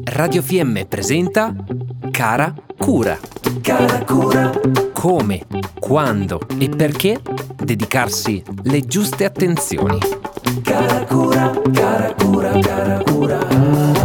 Radio 0.00 0.40
FM 0.42 0.86
presenta 0.88 1.54
Cara 2.10 2.54
Cura. 2.78 3.18
Cara 3.60 4.02
Cura. 4.06 4.50
Come, 4.94 5.44
quando 5.78 6.40
e 6.58 6.70
perché 6.70 7.20
dedicarsi 7.62 8.42
le 8.62 8.80
giuste 8.86 9.26
attenzioni. 9.26 9.98
Cara 10.62 11.04
Cura, 11.04 11.52
cara 11.74 12.14
Cura, 12.14 12.58
cara 12.58 13.02
Cura. 13.04 14.01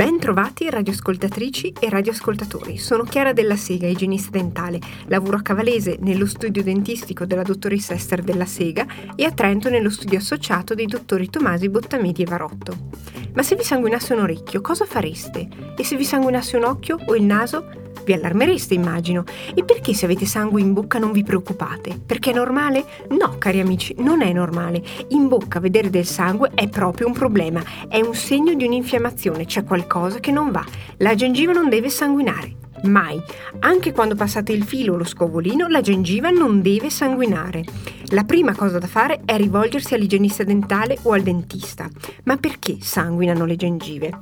Bentrovati 0.00 0.70
radioascoltatrici 0.70 1.74
e 1.78 1.90
radioascoltatori. 1.90 2.78
Sono 2.78 3.02
Chiara 3.02 3.34
della 3.34 3.54
Sega, 3.54 3.86
igienista 3.86 4.30
dentale. 4.30 4.78
Lavoro 5.08 5.36
a 5.36 5.42
Cavalese 5.42 5.98
nello 6.00 6.24
studio 6.24 6.62
dentistico 6.62 7.26
della 7.26 7.42
dottoressa 7.42 7.92
Esther 7.92 8.22
della 8.22 8.46
Sega 8.46 8.86
e 9.14 9.24
a 9.24 9.30
Trento 9.30 9.68
nello 9.68 9.90
studio 9.90 10.16
associato 10.16 10.72
dei 10.72 10.86
dottori 10.86 11.28
Tomasi 11.28 11.68
Bottamedi 11.68 12.22
e 12.22 12.24
Varotto. 12.24 12.88
Ma 13.34 13.42
se 13.42 13.56
vi 13.56 13.62
sanguinasse 13.62 14.14
un 14.14 14.20
orecchio, 14.20 14.62
cosa 14.62 14.86
fareste? 14.86 15.46
E 15.76 15.84
se 15.84 15.96
vi 15.96 16.04
sanguinasse 16.06 16.56
un 16.56 16.64
occhio 16.64 16.96
o 17.04 17.14
il 17.14 17.24
naso? 17.24 17.79
Vi 18.10 18.16
allarmereste, 18.16 18.74
immagino. 18.74 19.22
E 19.54 19.62
perché 19.62 19.94
se 19.94 20.04
avete 20.04 20.26
sangue 20.26 20.60
in 20.60 20.72
bocca 20.72 20.98
non 20.98 21.12
vi 21.12 21.22
preoccupate? 21.22 21.96
Perché 22.04 22.32
è 22.32 22.34
normale? 22.34 22.84
No, 23.10 23.36
cari 23.38 23.60
amici, 23.60 23.94
non 23.98 24.20
è 24.20 24.32
normale. 24.32 24.82
In 25.10 25.28
bocca 25.28 25.60
vedere 25.60 25.90
del 25.90 26.06
sangue 26.06 26.50
è 26.52 26.68
proprio 26.68 27.06
un 27.06 27.12
problema. 27.12 27.62
È 27.88 28.00
un 28.00 28.16
segno 28.16 28.54
di 28.54 28.64
un'infiammazione, 28.64 29.44
c'è 29.44 29.62
qualcosa 29.62 30.18
che 30.18 30.32
non 30.32 30.50
va. 30.50 30.64
La 30.96 31.14
gengiva 31.14 31.52
non 31.52 31.68
deve 31.68 31.88
sanguinare. 31.88 32.56
Mai. 32.82 33.22
Anche 33.60 33.92
quando 33.92 34.16
passate 34.16 34.50
il 34.50 34.64
filo 34.64 34.94
o 34.94 34.96
lo 34.96 35.04
scovolino, 35.04 35.68
la 35.68 35.80
gengiva 35.80 36.30
non 36.30 36.62
deve 36.62 36.90
sanguinare. 36.90 37.62
La 38.06 38.24
prima 38.24 38.56
cosa 38.56 38.80
da 38.80 38.88
fare 38.88 39.20
è 39.24 39.36
rivolgersi 39.36 39.94
all'igienista 39.94 40.42
dentale 40.42 40.98
o 41.02 41.12
al 41.12 41.22
dentista. 41.22 41.88
Ma 42.24 42.36
perché 42.38 42.78
sanguinano 42.80 43.44
le 43.44 43.54
gengive? 43.54 44.20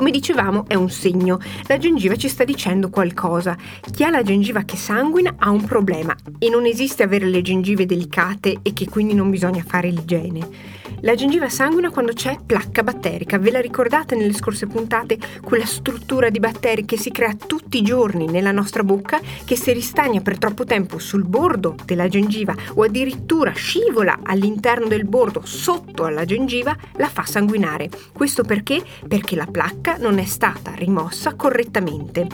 Come 0.00 0.12
dicevamo 0.12 0.64
è 0.66 0.76
un 0.76 0.88
segno, 0.88 1.38
la 1.66 1.76
gengiva 1.76 2.16
ci 2.16 2.30
sta 2.30 2.44
dicendo 2.44 2.88
qualcosa. 2.88 3.54
Chi 3.92 4.02
ha 4.02 4.08
la 4.08 4.22
gengiva 4.22 4.62
che 4.62 4.78
sanguina 4.78 5.34
ha 5.36 5.50
un 5.50 5.62
problema 5.66 6.16
e 6.38 6.48
non 6.48 6.64
esiste 6.64 7.02
avere 7.02 7.26
le 7.26 7.42
gengive 7.42 7.84
delicate 7.84 8.60
e 8.62 8.72
che 8.72 8.88
quindi 8.88 9.12
non 9.12 9.28
bisogna 9.28 9.62
fare 9.62 9.90
l'igiene. 9.90 10.79
La 11.02 11.14
gengiva 11.14 11.48
sanguina 11.48 11.88
quando 11.88 12.12
c'è 12.12 12.36
placca 12.44 12.82
batterica. 12.82 13.38
Ve 13.38 13.50
la 13.50 13.60
ricordate 13.60 14.14
nelle 14.14 14.34
scorse 14.34 14.66
puntate? 14.66 15.16
Quella 15.42 15.64
struttura 15.64 16.28
di 16.28 16.38
batteri 16.40 16.84
che 16.84 16.98
si 16.98 17.10
crea 17.10 17.34
tutti 17.34 17.78
i 17.78 17.82
giorni 17.82 18.26
nella 18.26 18.52
nostra 18.52 18.84
bocca, 18.84 19.18
che 19.44 19.56
se 19.56 19.72
ristagna 19.72 20.20
per 20.20 20.36
troppo 20.36 20.64
tempo 20.64 20.98
sul 20.98 21.24
bordo 21.24 21.74
della 21.86 22.08
gengiva 22.08 22.54
o 22.74 22.82
addirittura 22.82 23.52
scivola 23.52 24.18
all'interno 24.22 24.88
del 24.88 25.06
bordo 25.06 25.40
sotto 25.44 26.04
alla 26.04 26.26
gengiva, 26.26 26.76
la 26.96 27.08
fa 27.08 27.24
sanguinare. 27.24 27.88
Questo 28.12 28.42
perché? 28.42 28.82
Perché 29.08 29.36
la 29.36 29.46
placca 29.46 29.96
non 29.96 30.18
è 30.18 30.24
stata 30.24 30.72
rimossa 30.74 31.34
correttamente. 31.34 32.26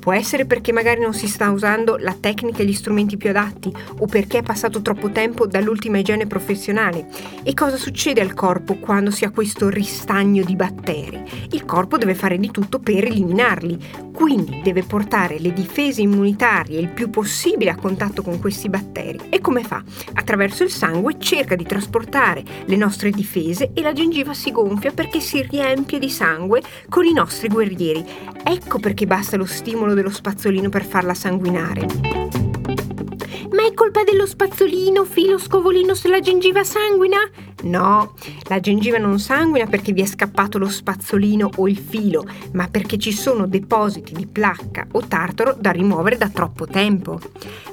Può 0.00 0.12
essere 0.12 0.44
perché 0.44 0.72
magari 0.72 1.00
non 1.00 1.14
si 1.14 1.28
sta 1.28 1.50
usando 1.50 1.96
la 1.96 2.16
tecnica 2.18 2.62
e 2.62 2.64
gli 2.64 2.72
strumenti 2.72 3.16
più 3.16 3.30
adatti 3.30 3.72
o 3.98 4.06
perché 4.06 4.38
è 4.38 4.42
passato 4.42 4.82
troppo 4.82 5.10
tempo 5.10 5.46
dall'ultima 5.46 5.98
igiene 5.98 6.26
professionale. 6.26 7.06
E 7.44 7.54
cosa 7.54 7.76
succede? 7.76 7.97
Succede 7.98 8.20
al 8.20 8.32
corpo 8.32 8.76
quando 8.76 9.10
si 9.10 9.24
ha 9.24 9.32
questo 9.32 9.68
ristagno 9.68 10.44
di 10.44 10.54
batteri? 10.54 11.20
Il 11.50 11.64
corpo 11.64 11.98
deve 11.98 12.14
fare 12.14 12.38
di 12.38 12.52
tutto 12.52 12.78
per 12.78 13.02
eliminarli, 13.02 13.76
quindi 14.14 14.60
deve 14.62 14.84
portare 14.84 15.40
le 15.40 15.52
difese 15.52 16.02
immunitarie 16.02 16.78
il 16.78 16.90
più 16.90 17.10
possibile 17.10 17.70
a 17.70 17.74
contatto 17.74 18.22
con 18.22 18.38
questi 18.38 18.68
batteri. 18.68 19.22
E 19.30 19.40
come 19.40 19.64
fa? 19.64 19.82
Attraverso 20.12 20.62
il 20.62 20.70
sangue 20.70 21.16
cerca 21.18 21.56
di 21.56 21.64
trasportare 21.64 22.44
le 22.66 22.76
nostre 22.76 23.10
difese 23.10 23.72
e 23.74 23.82
la 23.82 23.92
gengiva 23.92 24.32
si 24.32 24.52
gonfia 24.52 24.92
perché 24.92 25.18
si 25.18 25.42
riempie 25.42 25.98
di 25.98 26.08
sangue 26.08 26.62
con 26.88 27.04
i 27.04 27.12
nostri 27.12 27.48
guerrieri. 27.48 28.04
Ecco 28.44 28.78
perché 28.78 29.08
basta 29.08 29.36
lo 29.36 29.44
stimolo 29.44 29.94
dello 29.94 30.10
spazzolino 30.10 30.68
per 30.68 30.84
farla 30.84 31.14
sanguinare. 31.14 32.47
Ma 33.50 33.64
è 33.66 33.72
colpa 33.72 34.04
dello 34.04 34.26
spazzolino, 34.26 35.04
filo, 35.04 35.38
scovolino 35.38 35.94
se 35.94 36.08
la 36.08 36.20
gengiva 36.20 36.64
sanguina? 36.64 37.16
No, 37.62 38.14
la 38.44 38.60
gengiva 38.60 38.98
non 38.98 39.18
sanguina 39.18 39.66
perché 39.66 39.92
vi 39.92 40.02
è 40.02 40.06
scappato 40.06 40.58
lo 40.58 40.68
spazzolino 40.68 41.50
o 41.56 41.68
il 41.68 41.78
filo, 41.78 42.24
ma 42.52 42.68
perché 42.68 42.98
ci 42.98 43.12
sono 43.12 43.46
depositi 43.46 44.12
di 44.12 44.26
placca 44.26 44.86
o 44.92 45.06
tartaro 45.06 45.56
da 45.58 45.70
rimuovere 45.70 46.16
da 46.16 46.28
troppo 46.28 46.66
tempo. 46.66 47.18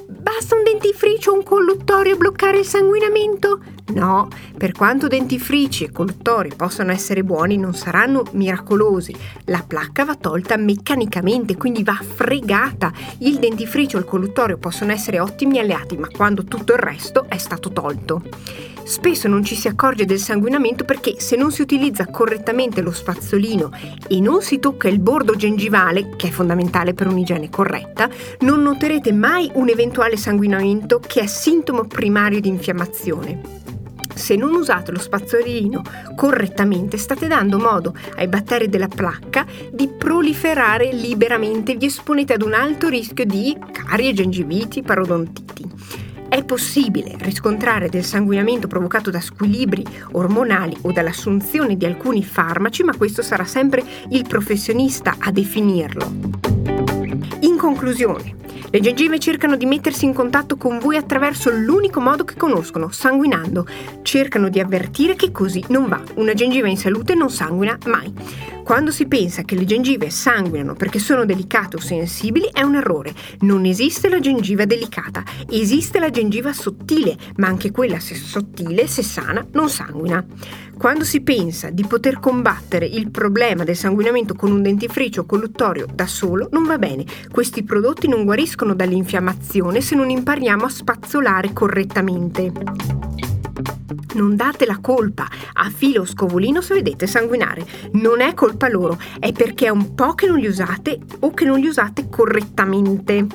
Basta 0.06 0.56
un 0.56 0.64
dentifricio 0.64 1.30
o 1.30 1.34
un 1.34 1.42
colluttorio 1.42 2.14
a 2.14 2.16
bloccare 2.16 2.58
il 2.58 2.64
sanguinamento? 2.64 3.60
No, 3.94 4.28
per 4.56 4.72
quanto 4.72 5.06
dentifrici 5.06 5.84
e 5.84 5.92
colluttori 5.92 6.50
possano 6.56 6.90
essere 6.90 7.22
buoni, 7.22 7.56
non 7.56 7.72
saranno 7.72 8.24
miracolosi. 8.32 9.14
La 9.44 9.62
placca 9.64 10.04
va 10.04 10.16
tolta 10.16 10.56
meccanicamente, 10.56 11.56
quindi 11.56 11.84
va 11.84 11.94
fregata. 11.94 12.92
Il 13.18 13.38
dentifricio 13.38 13.96
e 13.96 14.00
il 14.00 14.06
colluttorio 14.06 14.58
possono 14.58 14.90
essere 14.90 15.20
ottimi 15.20 15.60
alleati, 15.60 15.96
ma 15.96 16.08
quando 16.08 16.44
tutto 16.44 16.72
il 16.72 16.80
resto 16.80 17.26
è 17.28 17.38
stato 17.38 17.70
tolto. 17.70 18.22
Spesso 18.82 19.26
non 19.28 19.44
ci 19.44 19.56
si 19.56 19.66
accorge 19.66 20.04
del 20.04 20.20
sanguinamento 20.20 20.84
perché 20.84 21.18
se 21.18 21.34
non 21.34 21.50
si 21.50 21.62
utilizza 21.62 22.06
correttamente 22.06 22.82
lo 22.82 22.92
spazzolino 22.92 23.70
e 24.08 24.20
non 24.20 24.42
si 24.42 24.58
tocca 24.60 24.88
il 24.88 25.00
bordo 25.00 25.34
gengivale, 25.34 26.14
che 26.16 26.28
è 26.28 26.30
fondamentale 26.30 26.94
per 26.94 27.08
un'igiene 27.08 27.50
corretta, 27.50 28.08
non 28.40 28.62
noterete 28.62 29.12
mai 29.12 29.50
un 29.54 29.68
eventuale 29.68 30.16
sanguinamento 30.16 31.00
che 31.04 31.22
è 31.22 31.26
sintomo 31.26 31.84
primario 31.84 32.40
di 32.40 32.48
infiammazione. 32.48 33.75
Se 34.16 34.34
non 34.34 34.54
usate 34.54 34.92
lo 34.92 34.98
spazzolino 34.98 35.82
correttamente 36.16 36.96
state 36.96 37.26
dando 37.26 37.58
modo 37.58 37.94
ai 38.16 38.28
batteri 38.28 38.68
della 38.68 38.88
placca 38.88 39.44
di 39.70 39.88
proliferare 39.88 40.90
liberamente 40.90 41.72
e 41.72 41.76
vi 41.76 41.84
esponete 41.84 42.32
ad 42.32 42.40
un 42.40 42.54
alto 42.54 42.88
rischio 42.88 43.26
di 43.26 43.56
carie, 43.72 44.14
gengiviti, 44.14 44.82
parodontiti. 44.82 45.64
È 46.28 46.42
possibile 46.44 47.14
riscontrare 47.20 47.90
del 47.90 48.04
sanguinamento 48.04 48.66
provocato 48.66 49.10
da 49.10 49.20
squilibri 49.20 49.84
ormonali 50.12 50.76
o 50.80 50.92
dall'assunzione 50.92 51.76
di 51.76 51.84
alcuni 51.84 52.24
farmaci, 52.24 52.82
ma 52.82 52.96
questo 52.96 53.20
sarà 53.20 53.44
sempre 53.44 53.84
il 54.08 54.24
professionista 54.26 55.16
a 55.18 55.30
definirlo. 55.30 56.10
In 57.40 57.56
conclusione, 57.58 58.34
le 58.70 58.80
gengive 58.80 59.18
cercano 59.18 59.56
di 59.56 59.66
mettersi 59.66 60.04
in 60.04 60.12
contatto 60.12 60.56
con 60.56 60.78
voi 60.78 60.96
attraverso 60.96 61.50
l'unico 61.50 62.00
modo 62.00 62.24
che 62.24 62.36
conoscono, 62.36 62.90
sanguinando. 62.90 63.66
Cercano 64.02 64.48
di 64.48 64.60
avvertire 64.60 65.14
che 65.14 65.30
così 65.30 65.64
non 65.68 65.88
va. 65.88 66.02
Una 66.14 66.34
gengiva 66.34 66.68
in 66.68 66.76
salute 66.76 67.14
non 67.14 67.30
sanguina 67.30 67.78
mai. 67.86 68.55
Quando 68.66 68.90
si 68.90 69.06
pensa 69.06 69.44
che 69.44 69.54
le 69.54 69.64
gengive 69.64 70.10
sanguinano 70.10 70.74
perché 70.74 70.98
sono 70.98 71.24
delicate 71.24 71.76
o 71.76 71.78
sensibili 71.78 72.50
è 72.52 72.62
un 72.62 72.74
errore. 72.74 73.14
Non 73.42 73.64
esiste 73.64 74.08
la 74.08 74.18
gengiva 74.18 74.64
delicata, 74.64 75.22
esiste 75.48 76.00
la 76.00 76.10
gengiva 76.10 76.52
sottile, 76.52 77.16
ma 77.36 77.46
anche 77.46 77.70
quella 77.70 78.00
se 78.00 78.16
sottile, 78.16 78.88
se 78.88 79.04
sana, 79.04 79.46
non 79.52 79.70
sanguina. 79.70 80.26
Quando 80.76 81.04
si 81.04 81.20
pensa 81.20 81.70
di 81.70 81.86
poter 81.86 82.18
combattere 82.18 82.86
il 82.86 83.08
problema 83.12 83.62
del 83.62 83.76
sanguinamento 83.76 84.34
con 84.34 84.50
un 84.50 84.62
dentifricio 84.62 85.26
colluttorio 85.26 85.86
da 85.94 86.08
solo, 86.08 86.48
non 86.50 86.64
va 86.64 86.76
bene. 86.76 87.04
Questi 87.30 87.62
prodotti 87.62 88.08
non 88.08 88.24
guariscono 88.24 88.74
dall'infiammazione 88.74 89.80
se 89.80 89.94
non 89.94 90.10
impariamo 90.10 90.64
a 90.64 90.68
spazzolare 90.68 91.52
correttamente. 91.52 93.05
Non 94.16 94.34
date 94.34 94.64
la 94.64 94.78
colpa 94.80 95.28
a 95.52 95.68
filo 95.68 96.00
o 96.00 96.06
scovolino 96.06 96.62
se 96.62 96.72
vedete 96.72 97.06
sanguinare. 97.06 97.66
Non 97.92 98.22
è 98.22 98.32
colpa 98.32 98.70
loro, 98.70 98.98
è 99.20 99.30
perché 99.32 99.66
è 99.66 99.68
un 99.68 99.94
po' 99.94 100.14
che 100.14 100.26
non 100.26 100.38
li 100.38 100.46
usate 100.46 100.98
o 101.20 101.34
che 101.34 101.44
non 101.44 101.58
li 101.58 101.66
usate 101.66 102.08
correttamente. 102.08 103.26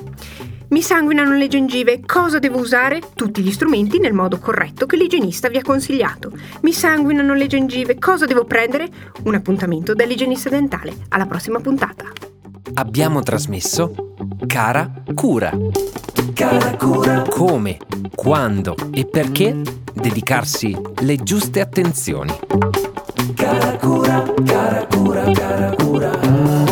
Mi 0.70 0.82
sanguinano 0.82 1.36
le 1.36 1.46
gengive, 1.46 2.00
cosa 2.04 2.40
devo 2.40 2.58
usare? 2.58 3.00
Tutti 3.14 3.42
gli 3.42 3.52
strumenti 3.52 4.00
nel 4.00 4.12
modo 4.12 4.38
corretto 4.38 4.86
che 4.86 4.96
l'igienista 4.96 5.48
vi 5.48 5.58
ha 5.58 5.62
consigliato. 5.62 6.32
Mi 6.62 6.72
sanguinano 6.72 7.34
le 7.34 7.46
gengive, 7.46 7.98
cosa 8.00 8.26
devo 8.26 8.44
prendere? 8.44 8.88
Un 9.22 9.34
appuntamento 9.34 9.94
dall'igienista 9.94 10.48
dentale. 10.48 10.94
Alla 11.10 11.26
prossima 11.26 11.60
puntata. 11.60 12.06
Abbiamo 12.74 13.22
trasmesso 13.22 14.14
Cara 14.48 14.90
Cura. 15.14 15.56
Cara 16.34 16.76
Cura. 16.76 17.22
Come, 17.28 17.76
quando 18.16 18.74
e 18.92 19.04
perché 19.04 19.81
dedicarsi 19.94 20.76
le 21.00 21.16
giuste 21.16 21.60
attenzioni. 21.60 22.32
Cara 23.34 23.76
cura, 23.76 24.22
cara 24.44 24.86
cura, 24.86 25.30
cara 25.32 25.74
cura. 25.76 26.71